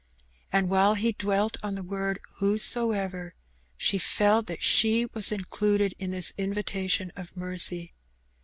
And 0.51 0.67
while 0.67 0.95
he 0.95 1.11
dwelt 1.11 1.57
on 1.61 1.75
the 1.75 1.83
word 1.83 2.17
''who 2.39 2.59
soever,'^ 2.59 3.33
she 3.77 3.99
felt 3.99 4.47
that 4.47 4.63
she 4.63 5.05
was 5.13 5.31
incladed 5.31 5.93
in 5.99 6.09
this 6.09 6.33
invitation 6.39 7.11
of 7.15 7.37
mercy. 7.37 7.93